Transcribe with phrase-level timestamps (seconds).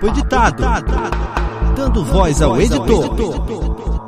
[0.00, 0.62] Papo editado.
[1.76, 3.99] Dando voz ao editor.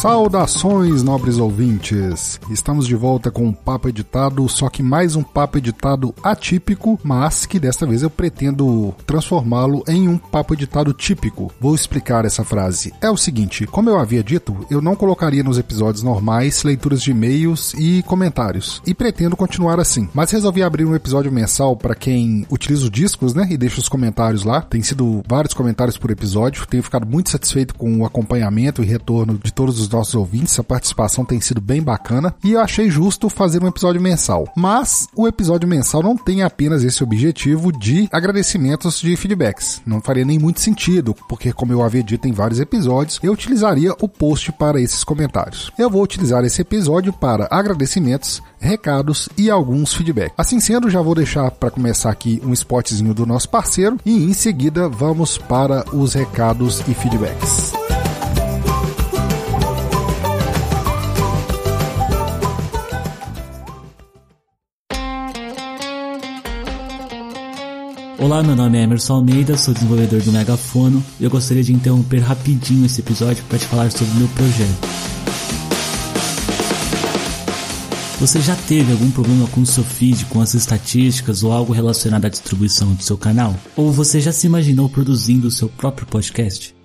[0.00, 2.40] Saudações, nobres ouvintes!
[2.50, 7.44] Estamos de volta com um papo editado, só que mais um papo editado atípico, mas
[7.44, 11.52] que desta vez eu pretendo transformá-lo em um papo editado típico.
[11.60, 12.94] Vou explicar essa frase.
[12.98, 17.10] É o seguinte: como eu havia dito, eu não colocaria nos episódios normais leituras de
[17.10, 20.08] e-mails e comentários, e pretendo continuar assim.
[20.14, 23.46] Mas resolvi abrir um episódio mensal para quem utiliza os discos, né?
[23.50, 24.62] E deixa os comentários lá.
[24.62, 26.66] Tem sido vários comentários por episódio.
[26.66, 30.64] Tenho ficado muito satisfeito com o acompanhamento e retorno de todos os nossos ouvintes, a
[30.64, 34.50] participação tem sido bem bacana e eu achei justo fazer um episódio mensal.
[34.56, 39.80] Mas o episódio mensal não tem apenas esse objetivo de agradecimentos de feedbacks.
[39.86, 43.94] Não faria nem muito sentido, porque como eu havia dito em vários episódios, eu utilizaria
[44.00, 45.70] o post para esses comentários.
[45.78, 50.34] Eu vou utilizar esse episódio para agradecimentos, recados e alguns feedbacks.
[50.36, 54.32] Assim sendo, já vou deixar para começar aqui um spotzinho do nosso parceiro e em
[54.32, 57.89] seguida vamos para os recados e feedbacks.
[68.20, 72.18] Olá, meu nome é Emerson Almeida, sou desenvolvedor do Megafono e eu gostaria de interromper
[72.18, 74.88] rapidinho esse episódio para te falar sobre o meu projeto.
[78.20, 82.26] Você já teve algum problema com o seu feed, com as estatísticas ou algo relacionado
[82.26, 83.56] à distribuição do seu canal?
[83.74, 86.76] Ou você já se imaginou produzindo o seu próprio podcast?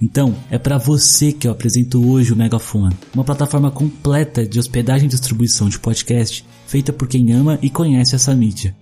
[0.00, 5.06] Então, é para você que eu apresento hoje o Megafone, uma plataforma completa de hospedagem
[5.06, 8.80] e distribuição de podcast feita por quem ama e conhece essa mídia.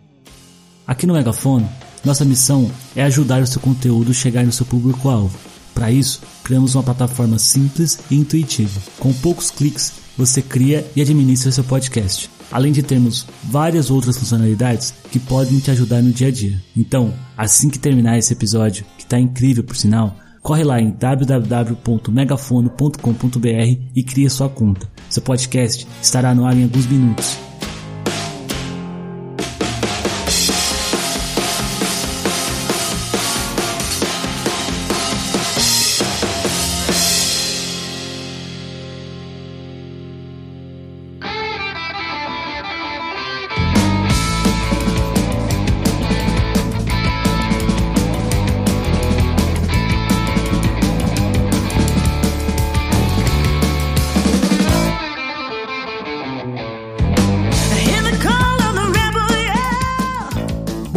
[0.90, 1.66] Aqui no Megafone,
[2.04, 5.38] nossa missão é ajudar o seu conteúdo a chegar no seu público-alvo.
[5.72, 8.80] Para isso, criamos uma plataforma simples e intuitiva.
[8.98, 12.28] Com poucos cliques, você cria e administra seu podcast.
[12.50, 16.60] Além de termos várias outras funcionalidades que podem te ajudar no dia a dia.
[16.76, 23.80] Então, assim que terminar esse episódio, que está incrível por sinal, corre lá em www.megafono.com.br
[23.94, 24.90] e cria sua conta.
[25.08, 27.49] Seu podcast estará no ar em alguns minutos.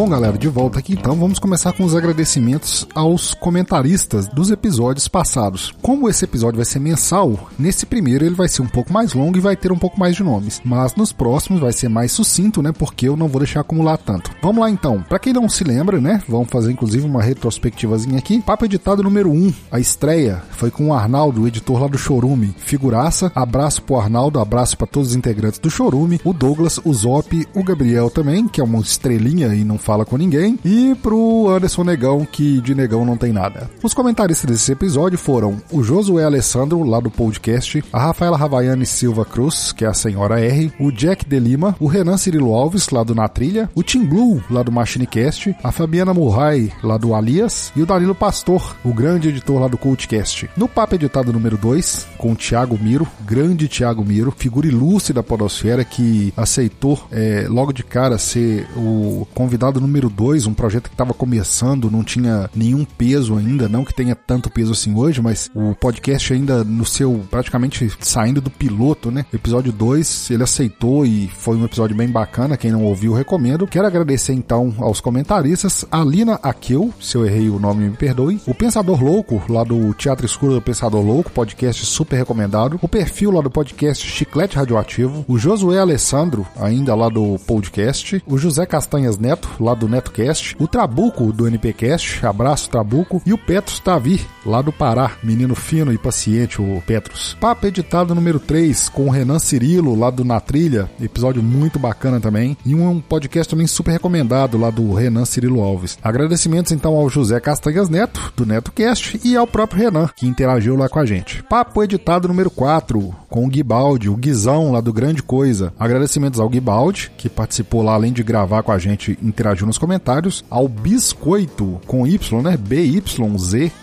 [0.04, 5.08] Bom, galera, de volta aqui então, vamos começar com os agradecimentos aos comentaristas dos episódios
[5.08, 5.74] passados.
[5.82, 9.38] Como esse episódio vai ser mensal, nesse primeiro ele vai ser um pouco mais longo
[9.38, 12.62] e vai ter um pouco mais de nomes, mas nos próximos vai ser mais sucinto,
[12.62, 12.74] né?
[12.74, 14.30] Porque eu não vou deixar acumular tanto.
[14.42, 15.02] Vamos lá então.
[15.08, 16.22] Para quem não se lembra, né?
[16.28, 18.42] Vamos fazer inclusive uma retrospectivazinha aqui.
[18.42, 22.54] Papo editado número 1, a estreia foi com o Arnaldo, o editor lá do Chorume.
[22.58, 23.32] Figuraça.
[23.34, 27.64] Abraço pro Arnaldo, abraço para todos os integrantes do Chorume, o Douglas, o Zop, o
[27.64, 32.26] Gabriel também, que é uma estrelinha e não fala com ninguém, e pro Anderson Negão,
[32.26, 33.70] que de negão não tem nada.
[33.84, 39.24] Os comentaristas desse episódio foram o Josué Alessandro, lá do podcast, a Rafaela Ravaiane Silva
[39.24, 43.04] Cruz, que é a Senhora R, o Jack de Lima, o Renan Cirilo Alves, lá
[43.04, 47.72] do Na Trilha, o Tim Blue, lá do Machinecast, a Fabiana Murray, lá do Alias,
[47.76, 50.50] e o Danilo Pastor, o grande editor lá do Cultcast.
[50.58, 55.22] No papo editado número 2, com o Thiago Miro, grande Thiago Miro, figura ilustre da
[55.22, 60.94] podosfera que aceitou é, logo de cara ser o convidado número 2, um projeto que
[60.96, 65.50] estava começando, não tinha nenhum peso ainda, não que tenha tanto peso assim hoje, mas
[65.54, 69.26] o podcast ainda no seu praticamente saindo do piloto, né?
[69.34, 73.68] Episódio 2, ele aceitou e foi um episódio bem bacana, quem não ouviu, recomendo.
[73.68, 78.40] Quero agradecer então aos comentaristas, a Lina Akeu, se eu errei o nome, me perdoe,
[78.48, 83.32] o Pensador Louco, lá do Teatro Escuro do Pensador Louco, podcast super recomendado, o perfil
[83.32, 89.18] lá do podcast Chiclete Radioativo, o Josué Alessandro, ainda lá do podcast, o José Castanhas
[89.18, 94.22] Neto, lá lá do NetoCast, o Trabuco do NPcast, abraço Trabuco, e o Petros Tavi,
[94.46, 97.36] lá do Pará, menino fino e paciente, o Petros.
[97.40, 102.20] Papo editado número 3 com o Renan Cirilo, lá do Na Trilha, episódio muito bacana
[102.20, 105.98] também, e um podcast também super recomendado lá do Renan Cirilo Alves.
[106.04, 110.88] Agradecimentos então ao José Castanhas Neto, do NetoCast, e ao próprio Renan, que interagiu lá
[110.88, 111.42] com a gente.
[111.44, 115.74] Papo editado número 4 com o Guibaldi, o Guizão lá do Grande Coisa.
[115.80, 120.44] Agradecimentos ao Guibaldi, que participou lá além de gravar com a gente, interagiu nos comentários,
[120.50, 122.58] ao Biscoito com Y, né?
[122.58, 123.74] B-Y-Z-K-O-I-T-U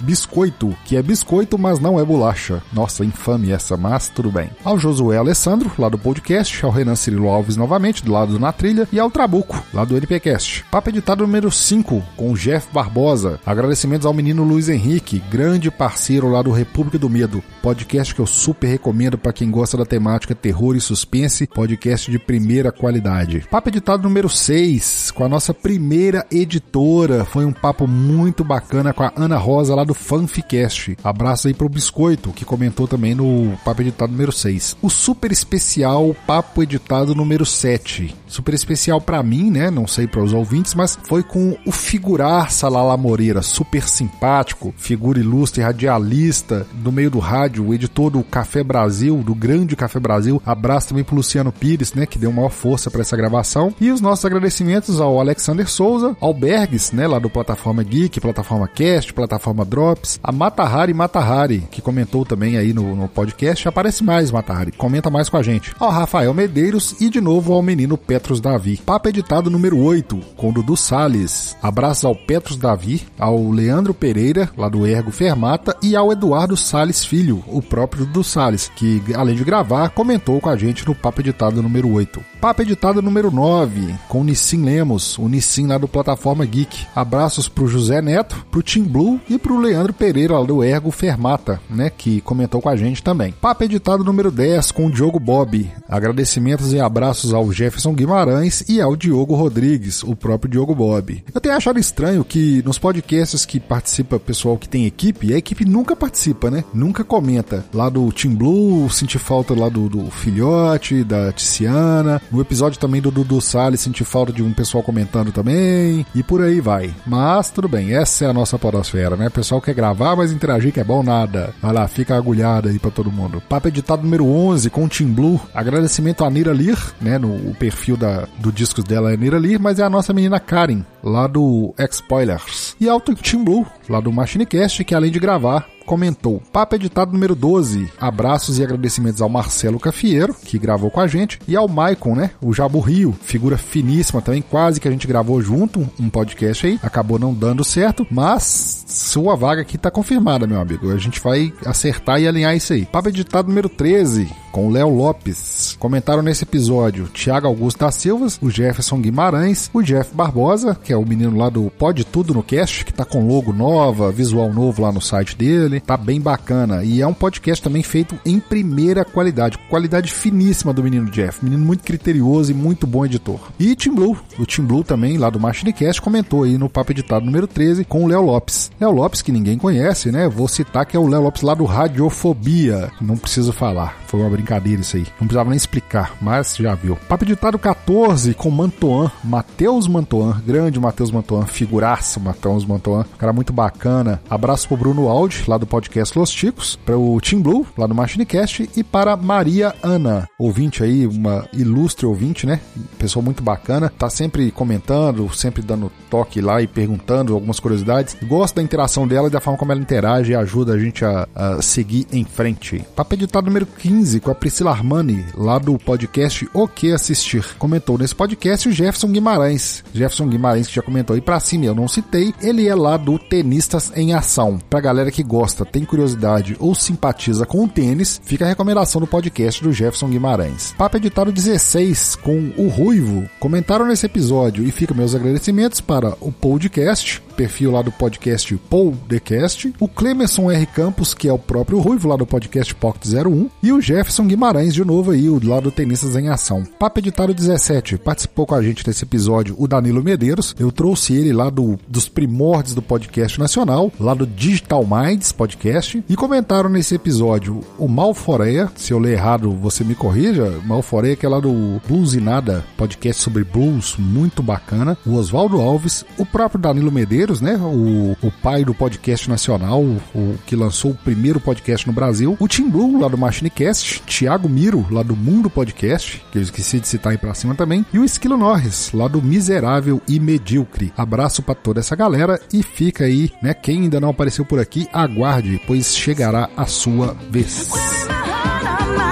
[0.00, 2.62] biscoito, que é biscoito, mas não é bolacha.
[2.72, 4.50] Nossa, infame essa, mas tudo bem.
[4.64, 8.52] Ao Josué Alessandro, lá do podcast, ao Renan Cirilo Alves novamente, do lado do Na
[8.52, 10.64] Trilha, e ao Trabuco, lá do NPcast.
[10.70, 13.40] Papo editado número 5, com o Jeff Barbosa.
[13.44, 18.26] Agradecimentos ao menino Luiz Henrique, grande parceiro lá do República do Medo, podcast que eu
[18.26, 23.46] super recomendo para quem gosta da temática terror e suspense, podcast de primeira qualidade.
[23.50, 27.24] Papo editado número 6, com a nossa primeira editora.
[27.24, 30.96] Foi um papo muito bacana com a Ana Rosa lá do Fanficast.
[31.02, 34.76] Abraço aí pro Biscoito, que comentou também no Papo Editado número 6.
[34.80, 38.14] O super especial Papo Editado número 7.
[38.26, 39.70] Super especial para mim, né?
[39.70, 45.18] Não sei para os ouvintes, mas foi com o figurar Salala Moreira, super simpático, figura
[45.18, 50.42] ilustre, radialista, do meio do rádio, o editor do Café Brasil, do grande Café Brasil.
[50.44, 52.04] Abraço também pro Luciano Pires, né?
[52.04, 53.74] Que deu maior força para essa gravação.
[53.80, 57.06] E os nossos agradecimentos ao Alexander Souza, ao Bergs, né?
[57.06, 62.72] Lá do Plataforma Geek, Plataforma Cast, Plataforma Drops, a Matahari Matahari, que comentou também aí
[62.72, 63.68] no, no podcast.
[63.68, 65.72] Aparece mais, Matahari, comenta mais com a gente.
[65.78, 68.80] Ao Rafael Medeiros e de novo ao menino Petros Davi.
[68.84, 71.56] Papo editado número 8, com Dudu Salles.
[71.62, 77.04] Abraços ao Petros Davi, ao Leandro Pereira, lá do Ergo Fermata, e ao Eduardo Salles
[77.04, 81.20] Filho, o próprio Dudu Salles, que além de gravar, comentou com a gente no Papo
[81.20, 82.20] editado número 8.
[82.40, 86.84] Papo editado número 9, com o Nissim Lemos, o Nissim lá do Plataforma Geek.
[86.96, 91.60] Abraços pro José Neto, pro Tim Blue e pro Leandro Pereira lá do Ergo Fermata,
[91.68, 93.32] né, que comentou com a gente também.
[93.32, 95.70] Papo editado número 10, com o Diogo Bob.
[95.88, 101.22] Agradecimentos e abraços ao Jefferson Guimarães e ao Diogo Rodrigues, o próprio Diogo Bob.
[101.34, 105.64] Eu tenho achado estranho que nos podcasts que participa pessoal que tem equipe, a equipe
[105.64, 106.64] nunca participa, né?
[106.72, 107.64] Nunca comenta.
[107.72, 112.22] Lá do Team Blue, senti falta lá do, do Filhote, da Tiziana.
[112.30, 116.06] No episódio também do Dudu Salles, senti falta de um pessoal comentando também.
[116.14, 116.94] E por aí vai.
[117.06, 119.26] Mas tudo bem, essa é a nossa podosfera, né?
[119.26, 121.52] O pessoal quer gravar, mas interagir que é bom nada.
[121.60, 123.42] Vai lá, fica agulhada aí pra todo mundo.
[123.48, 125.40] Papo editado número 11 com Team Blue.
[125.54, 127.18] Agradecimento a Nira Lir, né?
[127.18, 130.40] No o perfil da, do discos dela é Nira Lir, mas é a nossa menina
[130.40, 132.76] Karen, lá do X-Spoilers.
[132.80, 136.42] E ao Team Blue, lá do Machinecast, que além de gravar, comentou.
[136.52, 137.90] Papo editado número 12.
[137.98, 142.30] Abraços e agradecimentos ao Marcelo Cafieiro, que gravou com a gente, e ao Maicon, né?
[142.42, 146.78] O Jabu Rio, figura finíssima também, quase que a gente gravou junto um podcast aí.
[146.82, 150.92] Acabou não dando certo, mas sua vaga aqui tá confirmada, meu amigo.
[150.92, 152.84] A gente vai acertar e alinhar isso aí.
[152.84, 155.76] Papo editado número 13, com o Léo Lopes.
[155.78, 160.96] Comentaram nesse episódio Tiago Augusto da Silva, o Jefferson Guimarães, o Jeff Barbosa, que é
[160.96, 164.82] o menino lá do Pode Tudo no Cast, que tá com logo nova, visual novo
[164.82, 165.77] lá no site dele.
[165.80, 166.84] Tá bem bacana.
[166.84, 169.58] E é um podcast também feito em primeira qualidade.
[169.68, 171.44] Qualidade finíssima do menino Jeff.
[171.44, 173.40] Menino muito criterioso e muito bom editor.
[173.58, 177.24] E Tim Blue, o Tim Blue também, lá do Machinecast, comentou aí no papo editado
[177.24, 178.70] número 13 com o Léo Lopes.
[178.80, 180.28] Léo Lopes, que ninguém conhece, né?
[180.28, 182.90] Vou citar que é o Léo Lopes lá do Radiofobia.
[183.00, 183.96] Não preciso falar.
[184.06, 185.06] Foi uma brincadeira isso aí.
[185.20, 186.96] Não precisava nem explicar, mas já viu.
[187.08, 193.52] Papo editado 14 com Mantoan, Matheus Mantoan, grande Matheus Mantoan, figuraça Matheus Mantoan, cara muito
[193.52, 194.20] bacana.
[194.28, 197.94] Abraço pro Bruno Aldi, lá do podcast Los Ticos, para o Tim Blue, lá do
[197.94, 202.60] Machinecast, e para Maria Ana, ouvinte aí, uma ilustre ouvinte, né?
[202.98, 208.16] Pessoa muito bacana, tá sempre comentando, sempre dando toque lá e perguntando algumas curiosidades.
[208.22, 211.28] Gosto da interação dela e da forma como ela interage e ajuda a gente a,
[211.34, 212.84] a seguir em frente.
[212.96, 217.56] Papo editado número 15 com a Priscila Armani, lá do podcast O Que Assistir.
[217.58, 219.84] Comentou nesse podcast o Jefferson Guimarães.
[219.92, 222.34] Jefferson Guimarães que já comentou aí pra cima, eu não citei.
[222.40, 224.58] Ele é lá do Tenistas em Ação.
[224.70, 229.06] Pra galera que gosta, tem curiosidade ou simpatiza com o tênis, fica a recomendação do
[229.06, 230.74] podcast do Jefferson Guimarães.
[230.76, 233.28] Papo editado 16 com o Ruivo.
[233.38, 238.96] Comentaram nesse episódio e fica meus agradecimentos para o podcast, perfil lá do podcast Paul
[239.08, 240.66] The Cast, o Clemerson R.
[240.66, 244.74] Campos, que é o próprio Ruivo lá do podcast Pocket 01, e o Jefferson Guimarães
[244.74, 246.64] de novo aí, o lado Tenistas em Ação.
[246.80, 250.52] Papo Editado 17, participou com a gente nesse episódio o Danilo Medeiros.
[250.58, 256.02] Eu trouxe ele lá do, dos primórdios do podcast nacional, lá do Digital Minds Podcast.
[256.08, 261.24] E comentaram nesse episódio o Malforeia, se eu ler errado você me corrija, Malforeia que
[261.24, 264.98] é lá do Blues e Nada, podcast sobre blues, muito bacana.
[265.06, 267.56] O Oswaldo Alves, o próprio Danilo Medeiros, né?
[267.56, 272.36] O, o pai do podcast nacional, o que lançou o primeiro podcast no Brasil.
[272.40, 274.02] O Tim Blue, lá do Machinecast.
[274.02, 277.84] Thiago Miro, lá do Mundo Podcast, que eu esqueci de citar aí pra cima também.
[277.92, 280.92] E o Esquilo Norris, lá do Miserável e Medíocre.
[280.96, 283.52] Abraço para toda essa galera e fica aí, né?
[283.52, 287.68] Quem ainda não apareceu por aqui, aguarde, pois chegará a sua vez.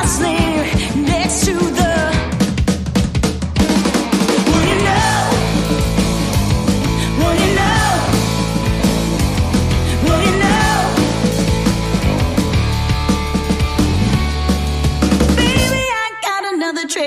[0.06, 0.35] trick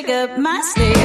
[0.09, 0.98] up my sleeve.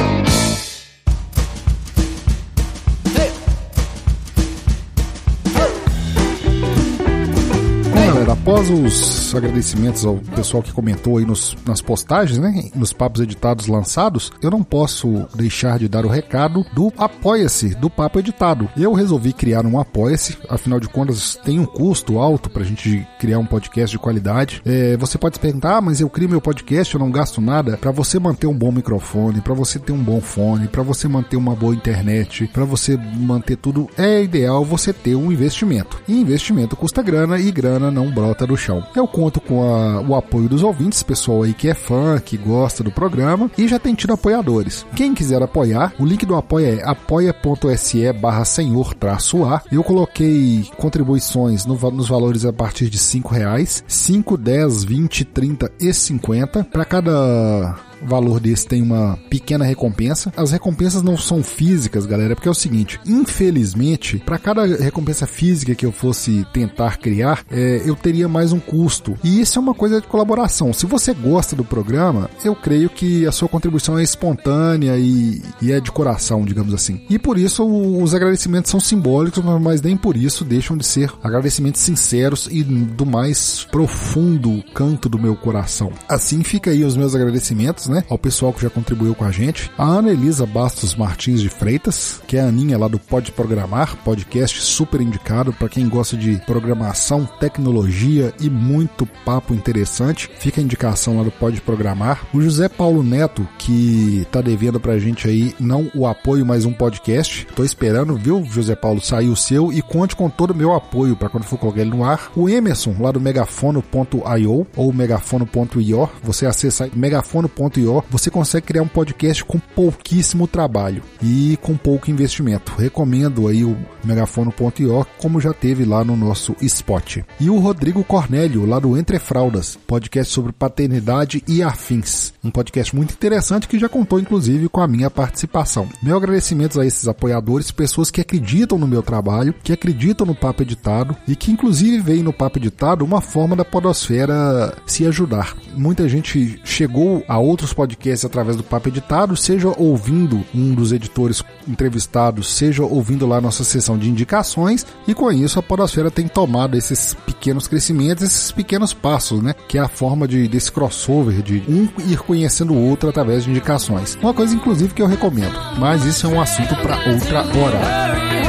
[8.65, 13.67] Após os agradecimentos ao pessoal que comentou aí nos, nas postagens, né, nos papos editados
[13.67, 18.69] lançados, eu não posso deixar de dar o recado do Apoia-se, do Papo Editado.
[18.77, 23.39] Eu resolvi criar um Apoia-se, afinal de contas tem um custo alto pra gente criar
[23.39, 24.61] um podcast de qualidade.
[24.65, 27.77] É, você pode se perguntar, ah, mas eu crio meu podcast, eu não gasto nada.
[27.77, 31.37] Para você manter um bom microfone, para você ter um bom fone, para você manter
[31.37, 36.01] uma boa internet, para você manter tudo, é ideal você ter um investimento.
[36.07, 38.83] E investimento custa grana e grana não brota brota do chão.
[38.95, 42.83] Eu conto com a, o apoio dos ouvintes, pessoal aí que é fã, que gosta
[42.83, 44.85] do programa e já tem tido apoiadores.
[44.95, 49.61] Quem quiser apoiar, o link do apoia é apoia.se barra senhor traço A.
[49.71, 55.71] Eu coloquei contribuições no, nos valores a partir de 5 reais, 5, 10, 20, 30
[55.79, 56.63] e 50.
[56.65, 60.31] Para cada valor desse tem uma pequena recompensa.
[60.35, 65.75] As recompensas não são físicas, galera, porque é o seguinte: infelizmente, para cada recompensa física
[65.75, 69.17] que eu fosse tentar criar, é, eu teria mais um custo.
[69.23, 70.73] E isso é uma coisa de colaboração.
[70.73, 75.71] Se você gosta do programa, eu creio que a sua contribuição é espontânea e, e
[75.71, 77.01] é de coração, digamos assim.
[77.09, 81.81] E por isso os agradecimentos são simbólicos, mas nem por isso deixam de ser agradecimentos
[81.81, 85.91] sinceros e do mais profundo canto do meu coração.
[86.07, 88.03] Assim fica aí os meus agradecimentos, né?
[88.09, 89.71] Ao pessoal que já contribuiu com a gente.
[89.77, 93.97] A Ana Elisa Bastos Martins de Freitas, que é a Aninha lá do Pode Programar,
[93.97, 100.29] podcast super indicado para quem gosta de programação, tecnologia e muito papo interessante.
[100.39, 102.25] Fica a indicação lá do Pode Programar.
[102.33, 106.73] O José Paulo Neto, que tá devendo pra gente aí não o apoio, mas um
[106.73, 107.47] podcast.
[107.55, 111.15] Tô esperando, viu, José Paulo, sair o seu e conte com todo o meu apoio
[111.15, 112.31] para quando for colocar ele no ar.
[112.35, 117.74] O Emerson, lá do megafono.io ou megafono.io, você acessa megafono.io
[118.09, 122.73] você consegue criar um podcast com pouquíssimo trabalho e com pouco investimento.
[122.77, 127.17] Recomendo aí o megafono.io, como já teve lá no nosso spot.
[127.39, 132.33] E o Rodrigo Cornélio, lá do Entre Fraldas, podcast sobre paternidade e afins.
[132.43, 135.89] Um podcast muito interessante que já contou inclusive com a minha participação.
[136.01, 140.61] Meu agradecimentos a esses apoiadores, pessoas que acreditam no meu trabalho, que acreditam no Papo
[140.61, 145.55] Editado e que inclusive veem no Papo Editado uma forma da podosfera se ajudar.
[145.73, 150.91] Muita gente chegou a outros outros podcasts através do Papo Editado, seja ouvindo um dos
[150.91, 156.27] editores entrevistados, seja ouvindo lá nossa sessão de indicações, e com isso a Podosfera tem
[156.27, 159.53] tomado esses pequenos crescimentos, esses pequenos passos, né?
[159.67, 163.49] Que é a forma de, desse crossover, de um ir conhecendo o outro através de
[163.49, 164.15] indicações.
[164.21, 168.44] Uma coisa, inclusive, que eu recomendo, mas isso é um assunto para outra hora.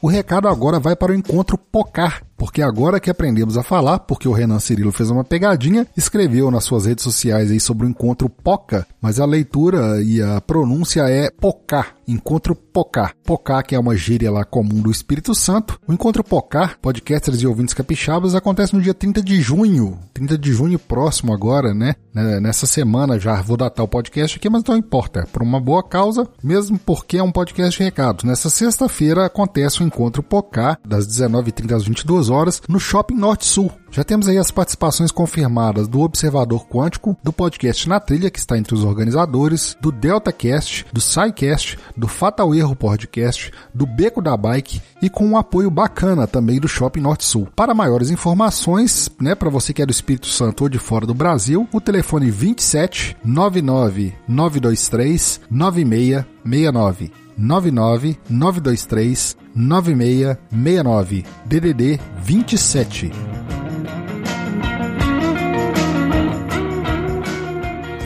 [0.00, 4.28] O recado agora vai para o encontro Pocar, porque agora que aprendemos a falar, porque
[4.28, 8.30] o Renan Cirilo fez uma pegadinha, escreveu nas suas redes sociais aí sobre o encontro
[8.30, 13.12] Poca, mas a leitura e a pronúncia é Pocá, encontro Pocá.
[13.24, 15.80] Pocá, que é uma gíria lá comum do Espírito Santo.
[15.86, 20.52] O encontro Pocá, podcasters e ouvintes capixabas, acontece no dia 30 de junho, 30 de
[20.52, 21.96] junho próximo agora, né?
[22.14, 22.38] né?
[22.38, 26.28] Nessa semana já vou datar o podcast aqui, mas não importa, por uma boa causa,
[26.42, 28.24] mesmo porque é um podcast de recados.
[28.24, 33.46] Nessa sexta-feira acontece o encontro Pocá, das 19h30 às 22 22 horas, no Shopping Norte
[33.46, 33.72] Sul.
[33.90, 38.58] Já temos aí as participações confirmadas do Observador Quântico, do podcast Na Trilha, que está
[38.58, 44.82] entre os organizadores, do DeltaCast, do SciCast, do Fatal Erro Podcast, do Beco da Bike
[45.00, 47.48] e com um apoio bacana também do Shopping Norte Sul.
[47.56, 51.14] Para maiores informações, né, para você que é do Espírito Santo ou de fora do
[51.14, 57.27] Brasil, o telefone 27 99 923 9669.
[57.38, 63.67] 99 923 9669 DDD 27.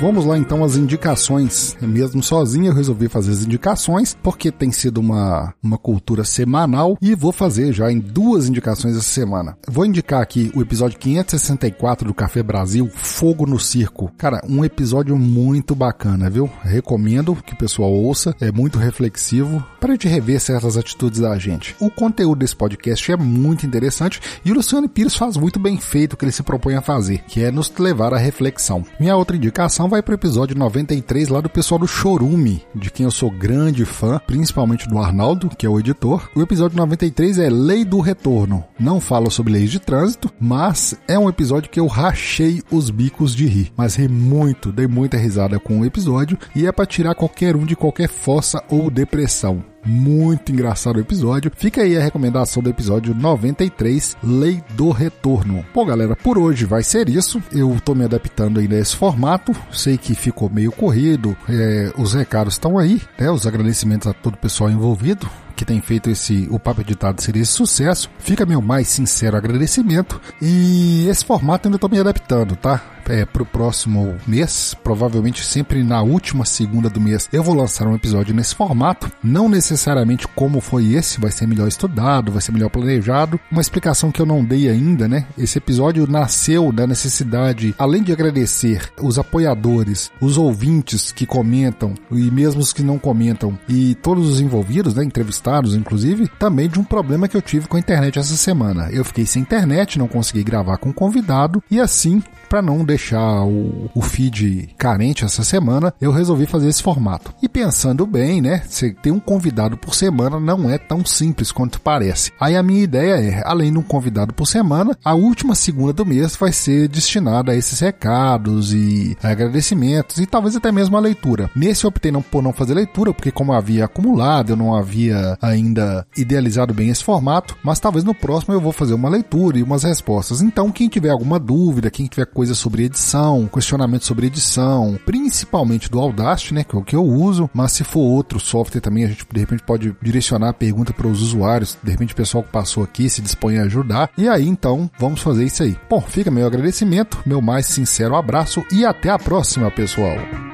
[0.03, 1.77] Vamos lá então as indicações.
[1.81, 7.15] Mesmo sozinho eu resolvi fazer as indicações porque tem sido uma, uma cultura semanal e
[7.15, 9.57] vou fazer já em duas indicações essa semana.
[9.69, 14.11] Vou indicar aqui o episódio 564 do Café Brasil, Fogo no Circo.
[14.19, 16.51] Cara, um episódio muito bacana, viu?
[16.63, 21.77] Recomendo que o pessoal ouça, é muito reflexivo para gente rever certas atitudes da gente.
[21.79, 26.15] O conteúdo desse podcast é muito interessante e o Luciano Pires faz muito bem feito
[26.15, 28.85] o que ele se propõe a fazer, que é nos levar à reflexão.
[28.99, 33.05] Minha outra indicação vai para o episódio 93 lá do pessoal do Chorume, de quem
[33.05, 36.31] eu sou grande fã, principalmente do Arnaldo, que é o editor.
[36.35, 38.65] O episódio 93 é Lei do Retorno.
[38.81, 43.35] Não fala sobre leis de trânsito, mas é um episódio que eu rachei os bicos
[43.35, 43.71] de rir.
[43.77, 47.67] Mas ri muito, dei muita risada com o episódio e é para tirar qualquer um
[47.67, 49.72] de qualquer fossa ou depressão.
[49.85, 51.51] Muito engraçado o episódio.
[51.55, 55.65] Fica aí a recomendação do episódio 93, Lei do Retorno.
[55.75, 57.43] Bom, galera, por hoje vai ser isso.
[57.53, 59.55] Eu tô me adaptando ainda a esse formato.
[59.73, 61.37] Sei que ficou meio corrido.
[61.49, 63.31] É, os recados estão aí, né?
[63.31, 65.29] Os agradecimentos a todo o pessoal envolvido
[65.63, 68.11] que tem feito esse o papo editado ser esse sucesso.
[68.19, 72.83] Fica meu mais sincero agradecimento e esse formato ainda estou me adaptando, tá?
[73.09, 77.97] É, pro próximo mês, provavelmente sempre na última segunda do mês, eu vou lançar um
[77.97, 79.11] episódio nesse formato.
[79.23, 83.41] Não necessariamente como foi esse, vai ser melhor estudado, vai ser melhor planejado.
[83.51, 85.27] Uma explicação que eu não dei ainda, né?
[85.37, 92.31] Esse episódio nasceu da necessidade, além de agradecer os apoiadores, os ouvintes que comentam e
[92.31, 95.03] mesmo os que não comentam e todos os envolvidos, né?
[95.03, 98.89] Entrevistados entrevistados, inclusive, também de um problema que eu tive com a internet essa semana.
[98.91, 103.45] Eu fiquei sem internet, não consegui gravar com o convidado e assim para não deixar
[103.47, 107.33] o, o, feed carente essa semana, eu resolvi fazer esse formato.
[107.43, 108.63] E pensando bem, né?
[108.69, 112.31] Você ter um convidado por semana não é tão simples quanto parece.
[112.39, 116.05] Aí a minha ideia é, além de um convidado por semana, a última segunda do
[116.05, 121.51] mês vai ser destinada a esses recados e agradecimentos e talvez até mesmo a leitura.
[121.57, 125.39] Nesse eu optei não, por não fazer leitura, porque como havia acumulado, eu não havia
[125.43, 129.63] ainda idealizado bem esse formato, mas talvez no próximo eu vou fazer uma leitura e
[129.63, 130.41] umas respostas.
[130.41, 135.99] Então, quem tiver alguma dúvida, quem tiver coisa sobre edição, questionamento sobre edição, principalmente do
[135.99, 139.09] Audacity, né, que é o que eu uso, mas se for outro software também, a
[139.09, 142.51] gente de repente pode direcionar a pergunta para os usuários, de repente o pessoal que
[142.51, 144.11] passou aqui se dispõe a ajudar.
[144.17, 145.77] E aí, então, vamos fazer isso aí.
[145.89, 150.52] Bom, fica meu agradecimento, meu mais sincero abraço e até a próxima, pessoal.